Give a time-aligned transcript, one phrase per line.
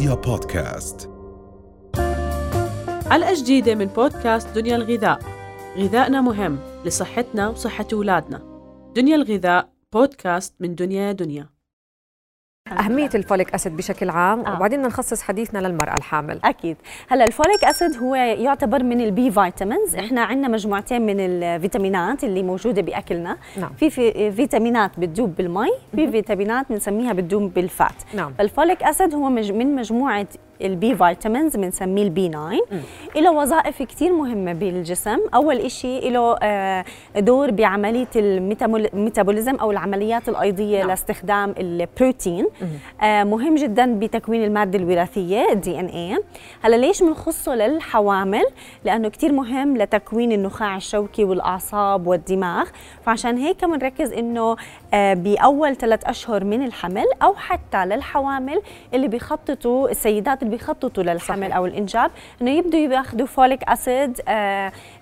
[0.00, 1.10] رؤيا بودكاست.
[3.10, 5.18] حلقة جديدة من بودكاست دنيا الغذاء.
[5.76, 8.42] غذائنا مهم لصحتنا وصحة أولادنا.
[8.96, 11.48] دنيا الغذاء بودكاست من دنيا دنيا.
[12.72, 14.56] أهمية ال folic acid بشكل عام آه.
[14.56, 16.40] وبعدين نخصص حديثنا للمرأة الحامل.
[16.44, 16.76] أكيد.
[17.08, 22.24] هلا ال folic acid هو يعتبر من ال B vitamins إحنا عندنا مجموعتين من الفيتامينات
[22.24, 23.36] اللي موجودة بأكلنا.
[23.56, 23.70] نعم.
[23.78, 27.94] في, في فيتامينات بتذوب بالمي في فيتامينات بنسميها بتذوب بال fat.
[28.14, 28.32] نعم.
[28.38, 30.26] فال folic acid هو مج من مجموعة
[30.62, 32.52] ال B vitamins بنسميه ال B9
[33.16, 35.18] له وظائف كثير مهمة بالجسم.
[35.34, 36.84] أول شيء له آه،
[37.16, 40.88] دور بعملية ال metabolism أو العمليات الأيضية نعم.
[40.88, 42.46] لاستخدام البروتين
[43.02, 46.18] آه، مهم جدا بتكوين المادة الوراثية ال DNA
[46.62, 48.44] هلا ليش بنخصه للحوامل؟
[48.84, 52.68] لأنه كثير مهم لتكوين النخاع الشوكي والأعصاب والدماغ.
[53.06, 54.56] فعشان هيك بنركز إنه
[54.94, 58.62] آه، بأول ثلاث أشهر من الحمل أو حتى للحوامل
[58.94, 61.56] اللي بيخططوا السيدات بيخططوا للحمل صحيح.
[61.56, 62.10] أو الإنجاب
[62.42, 64.20] إنه يبدوا ياخذوا folic acid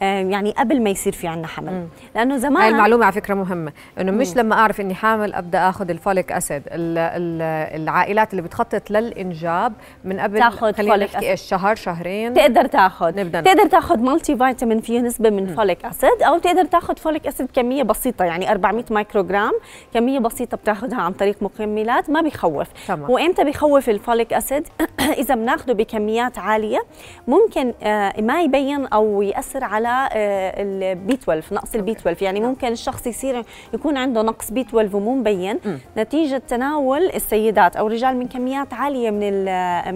[0.00, 1.86] يعني قبل ما يصير في عندنا حمل.
[2.14, 3.72] لأنه زمان هاي المعلومة على فكرة مهمة.
[4.00, 7.42] إنه مش لما أعرف إني حامل أبدأ آخذ الفوليك ال-
[7.82, 9.72] العائلات اللي بتخطط للإنجاب
[10.04, 11.30] من قبل خلينا فوليك نحكي.
[11.30, 13.20] إيش شهر شهرين؟ تقدر تأخذ.
[13.20, 17.82] نبدأ تقدر تأخذ multivitamin فيه نسبة من folic acid أو تقدر تأخذ folic acid كمية
[17.82, 18.24] بسيطة.
[18.24, 19.52] يعني 400 مايكروغرام
[19.94, 22.68] كمية بسيطة بتاخذها عن طريق مكملات ما بيخوف.
[22.88, 23.10] تمام.
[23.10, 24.66] وإمتى بيخوف ال folic acid؟
[25.22, 26.84] إذا بناخده بكميات عالية.
[27.28, 33.06] ممكن آه، ما يبين أو يأثر على ال B12 نقص ال B12 يعني ممكن الشخص
[33.06, 33.42] يصير
[33.74, 35.60] يكون عنده نقص B12 ومو مبين
[35.98, 39.44] نتيجة تناول السيدات أو الرجال من كميات عالية من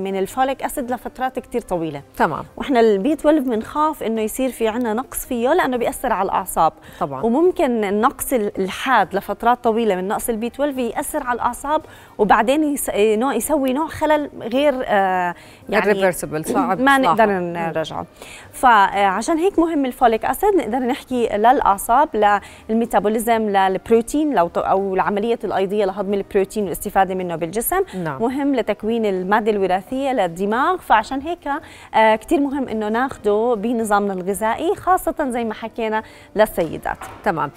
[0.05, 2.03] من ال folic acid لفترات كثير طويلة.
[2.17, 2.45] تمام.
[2.57, 6.73] وإحنا ال B12 بنخاف إنه يصير في عنا نقص فيه لأنه بيأثر على الأعصاب.
[7.01, 7.23] طبعاً.
[7.23, 11.83] وممكن النقص ال- الحاد لفترات طويلة من نقص البي 12 يأثر على الأعصاب
[12.19, 12.65] وبعدين
[13.35, 15.35] يسوي نوع خلل غير آه
[15.73, 16.81] Irreversible، صعب.
[16.81, 16.99] ما.
[16.99, 18.07] نقدر نرجعه
[18.53, 26.15] فعشان هيك مهم الفوليك أسيد نقدر نحكي للأعصاب للميتابوليزم للبروتين لو أو العملية الأيضية لهضم
[26.15, 27.81] البروتين والاستفادة منه بالجسم.
[28.05, 28.23] نعم.
[28.23, 30.77] مهم لتكوين المادة الوراثية للدماغ.
[30.77, 31.49] فعشان هيك
[31.95, 36.03] آه كثير مهم إنه ناخده بنظامنا الغذائي خاصة زي ما حكينا
[36.37, 36.99] للسيدات.
[37.25, 37.51] تمام.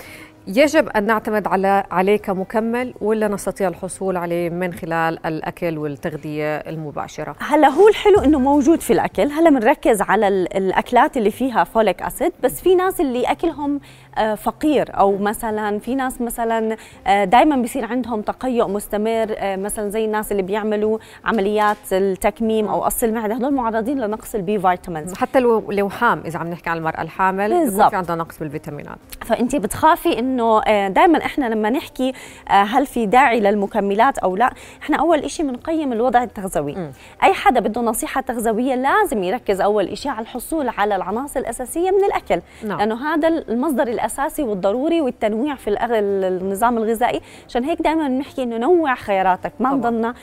[0.48, 7.36] يجب أن نعتمد على عليه كمكمل ولا نستطيع الحصول عليه من خلال الأكل والتغذية المباشرة؟
[7.40, 9.22] هلا هو الحلو إنه موجود في الأكل.
[9.32, 13.80] هلا بنركز على ال- الأكلات اللي فيها folic acid بس في ناس اللي أكلهم
[14.18, 14.98] آه، فقير.
[15.00, 16.78] أو مثلا في ناس مثلا
[17.24, 23.04] دائما بيصير عندهم تقيؤ مستمر آه، مثلا زي الناس اللي بيعملوا عمليات التكميم أو قص
[23.04, 23.36] المعدة.
[23.36, 27.02] هدول معرضين لنقص ال B vitamins حتى لو لو حام إذا عم نحكي عن المرأة
[27.02, 27.90] الحامل بالضبط.
[27.90, 28.98] في عندها نقص بالفيتامينات.
[29.32, 32.14] فانت بتخافي إنه دائما إحنا لما نحكي
[32.50, 36.92] آه، هل في داعي للمكملات أو لا إحنا أول شيء بنقيم الوضع التغذوي.
[37.24, 42.04] أي حدا بده نصيحة تغذوية لازم يركز أول شيء على الحصول على العناصر الأساسية من
[42.04, 42.42] الأكل.
[42.64, 42.80] نعم.
[42.80, 47.22] لأنه هذا المصدر الأساسي والضروري والتنويع في النظام الغذائي.
[47.50, 49.52] عشان هيك دائما بنحكي إنه نوع خياراتك.
[49.60, 49.70] ما.
[49.70, 50.14] نضلنا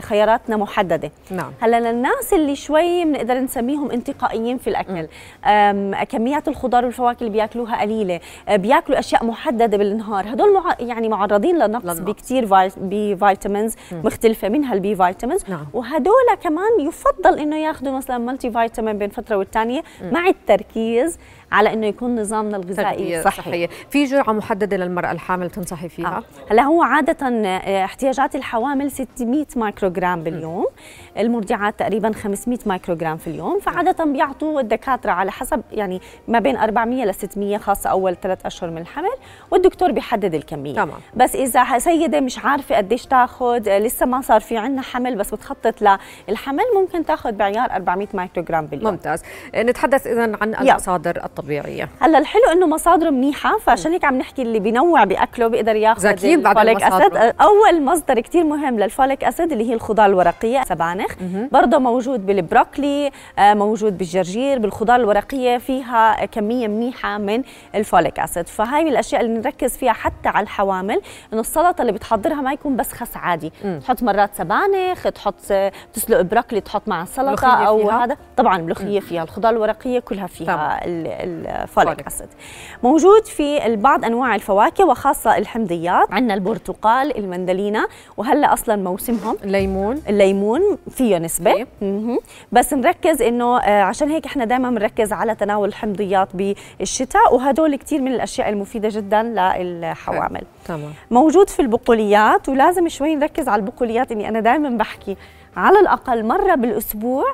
[0.00, 1.10] خياراتنا محددة.
[1.30, 1.52] نعم.
[1.60, 5.08] هلأ للناس اللي شوي بنقدر نسميهم انتقائيين في الأكل.
[6.04, 8.20] كميات الخضار والفواكه اللي بياكلوها قليلة.
[8.56, 11.98] بياكلوا أشياء محددة بالنهار هدول مع يعني معرضين لنقص.
[11.98, 12.46] بكثير
[13.16, 15.66] vitamins مختلفة منها ال B vitamins نعم.
[15.74, 19.82] وهدول كمان يفضل إنه ياخذوا مثلا multivitamin بين فترة والثانيه
[20.12, 21.18] مع التركيز
[21.52, 23.42] على إنه يكون نظامنا الغذائي صحي.
[23.42, 23.68] صحية.
[23.90, 26.22] في جرعة محددة للمرأة الحامل تنصحي فيها؟ آه.
[26.50, 30.66] هلا هو عادة آه، احتياجات الحوامل 600 مايكروغرام باليوم.
[31.18, 33.60] المرضعات تقريبا 500 مايكروغرام في اليوم.
[33.60, 38.70] فعادة بيعطوا الدكاترة على حسب يعني ما بين 400 ل 600 خاصة أول ثلاث أشهر
[38.70, 39.10] من الحمل.
[39.50, 40.74] والدكتور بيحدد الكمية.
[40.74, 40.98] تمام.
[41.16, 45.34] بس إذا سيدة مش عارفة قديش تاخذ آه، لسه ما صار في عندنا حمل بس
[45.34, 45.98] بتخطط
[46.28, 48.90] للحمل ممكن تاخذ بعيار 400 مايكروغرام باليوم.
[48.90, 49.22] ممتاز.
[49.56, 51.88] نتحدث إذا عن المصادر الطبيعية.
[52.00, 56.17] هلا الحلو إنه مصادره منيحة فعشان هيك عم نحكي اللي بينوع بأكله بيقدر ياخذ ال
[56.17, 56.82] folic.
[56.82, 57.34] acid.
[57.40, 61.14] أول مصدر كتير مهم لل folic acid اللي هي الخضار الورقية سبانخ.
[61.52, 67.42] برضه موجود بالبروكلي آه، موجود بالجرجير بالخضار الورقية فيها كمية منيحة من
[67.74, 68.46] ال folic acid.
[68.46, 71.00] فهاي من الأشياء اللي نركز فيها حتى على الحوامل
[71.32, 73.52] إنه السلطة اللي بتحضرها ما يكون بس خس عادي.
[73.84, 75.34] تحط مرات سبانخ تحط
[75.92, 78.16] تسلق بروكلي تحط مع السلطة أو فيها؟ هذا.
[78.36, 80.26] طبعا الملوخيه فيها الخضار الورقية كلها.
[80.26, 80.80] فيها
[81.28, 82.06] ال folic folic.
[82.06, 82.28] acid.
[82.82, 86.12] موجود في بعض أنواع الفواكه وخاصة الحمضيات.
[86.12, 87.86] عندنا البرتقال المندلينا
[88.16, 89.36] وهلا أصلا موسمهم.
[89.44, 90.02] الليمون.
[90.08, 90.60] الليمون
[90.90, 91.52] فيه نسبة.
[91.52, 91.66] طيب.
[91.82, 92.18] مهم.
[92.52, 98.00] بس نركز إنه آه، عشان هيك إحنا دائما بنركز على تناول الحمضيات بالشتاء وهدول كثير
[98.00, 100.42] من الأشياء المفيدة جدا للحوامل.
[100.66, 100.92] تمام.
[101.10, 105.16] موجود في البقوليات ولازم شوي نركز على البقوليات إني أنا دائما بحكي
[105.56, 107.24] على الأقل مرة بالأسبوع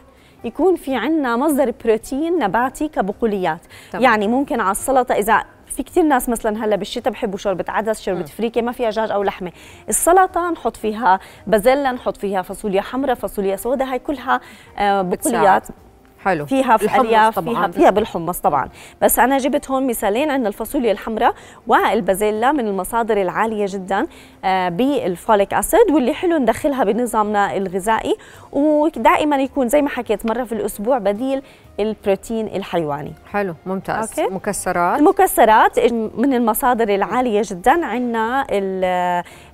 [0.44, 3.60] يكون في عندنا مصدر بروتين نباتي كبقوليات.
[3.92, 4.04] تمام.
[4.04, 8.24] يعني ممكن على السلطة إذا في كثير ناس مثلا هلأ بالشتاء بحبوا شوربة عدس شوربة
[8.24, 9.52] فريكة ما فيها دجاج أو لحمة.
[9.88, 14.40] السلطة نحط فيها بازيلا نحط فيها فاصوليا حمراء فاصوليا سوداء هاي كلها
[14.78, 15.68] آه، بقوليات.
[16.24, 16.46] حلو.
[16.46, 17.30] فيها في طبعاً.
[17.42, 18.68] فيها فيها بالحمص طبعا.
[19.02, 21.34] بس أنا جبت هون مثالين عندنا الفاصوليا الحمراء
[21.66, 24.06] والبازيلا من المصادر العالية جدا
[24.44, 28.16] آه، بال folic acid واللي حلو ندخلها بنظامنا الغذائي
[28.52, 31.42] ودائما يكون زي ما حكيت مرة في الأسبوع بديل
[31.80, 33.12] البروتين الحيواني.
[33.32, 34.20] حلو ممتاز.
[34.20, 34.34] okay.
[34.34, 34.98] مكسرات.
[35.00, 38.46] المكسرات من المصادر العالية جدا عندنا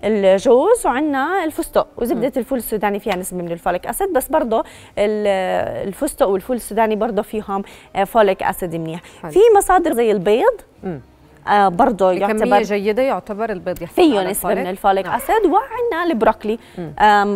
[0.04, 1.86] الجوز وعندنا الفستق.
[1.96, 4.58] وزبدة الفول السوداني فيها نسبة من ال folic acid بس برضه
[4.98, 7.62] ال- الفستق والفول السوداني برضه فيهم
[8.06, 9.30] folic acid منيح حلو.
[9.30, 10.52] في مصادر زي البيض
[10.84, 11.00] مم.
[11.48, 15.06] آه برضه كمية يعتبر جيدة يعتبر البيض يحتوي فيه نسبة من الفوليك.
[15.06, 15.14] نعم.
[15.16, 16.58] acid وعندنا البروكلي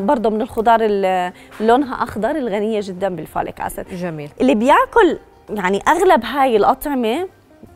[0.06, 5.18] برضه من الخضار اللي لونها أخضر الغنية جدا بال folic acid جميل اللي بيأكل
[5.50, 7.28] يعني أغلب هاي الأطعمة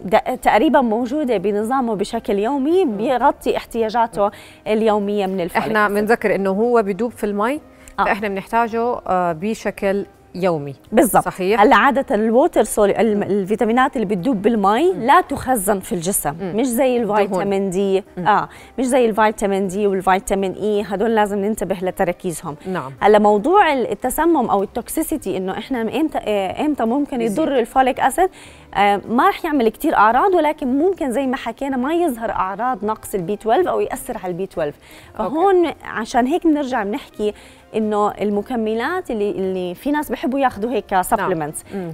[0.05, 4.31] د- تقريبا موجودة بنظامه بشكل يومي بيغطي احتياجاته
[4.67, 5.97] اليومية من الفوليك إحنا acid.
[5.97, 7.61] بنذكر إنه هو بدوب في المي
[7.99, 8.05] آه.
[8.05, 10.75] فإحنا بنحتاجه آه، بشكل يومي.
[10.93, 11.25] بالضبط.
[11.25, 11.61] صحيح.
[11.61, 16.35] هلا عادة ال water sol الم- الفيتامينات اللي بتدوب بالمي لا تخزن في الجسم.
[16.41, 18.05] مش زي ال vitamin D.
[18.19, 18.49] آه
[18.79, 22.57] مش زي ال vitamin D وال vitamin A هدول لازم ننتبه لتركيزهم.
[22.67, 22.93] نعم.
[23.01, 27.21] هلا موضوع التسمم أو ال toxicity إنه إحنا إمتى آه، إمتى ممكن.
[27.21, 28.31] يضر ال folic acid
[28.75, 33.15] آه، ما رح يعمل كتير أعراض ولكن ممكن زي ما حكينا ما يظهر أعراض نقص
[33.15, 34.73] ال B12 أو يأثر على ال B12
[35.15, 37.35] فهون عشان هيك بنرجع بنحكي
[37.75, 41.93] إنه المكملات اللي اللي في ناس بحبوا ياخذوا هيك supplements مم.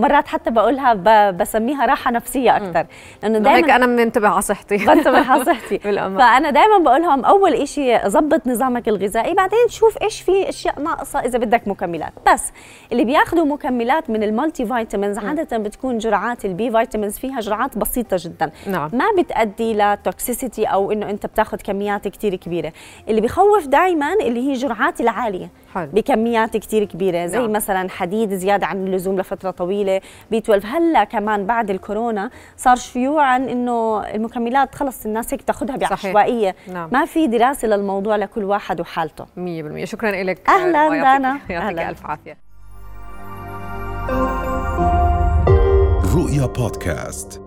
[0.00, 0.94] مرات حتى بقولها
[1.30, 2.86] بسميها راحة نفسية أكثر.
[3.22, 4.76] لأنه إنه هيك دائما أنا بننتبه على صحتي.
[4.86, 5.78] بنتبه على صحتي.
[6.18, 11.18] فأنا دائما بقول لهم أول إشي ظبط نظامك الغذائي بعدين شوف إيش في أشياء ناقصة
[11.20, 12.12] إذا بدك مكملات.
[12.32, 12.52] بس
[12.92, 18.16] اللي بياخذوا مكملات من ال multivitamins عادة بتكون جرعات ال B vitamins فيها جرعات بسيطة
[18.20, 18.50] جدا.
[18.66, 18.90] نعم.
[18.92, 22.72] ما بتأدي ل toxicity أو إنه أنت بتاخذ كميات كتير كبيرة.
[23.08, 25.86] اللي بيخوف دائما اللي هي جرعات العاليه حلو.
[25.92, 27.52] بكميات كتير كبيرة زي نعم.
[27.52, 34.00] مثلا حديد زيادة عن اللزوم لفترة طويلة B12 هلأ كمان بعد الكورونا صار شيوعا إنه
[34.14, 35.90] المكملات خلص الناس هيك تاخذها صحيح.
[35.90, 36.88] بعشوائية نعم.
[36.92, 41.28] ما في دراسة للموضوع لكل واحد وحالته 100% شكرا لك أهلاً يعطيك- دانا.
[41.50, 41.88] يعطيك أهلاً.
[41.90, 42.36] ألف عافية
[46.16, 47.42] رؤيا بودكاست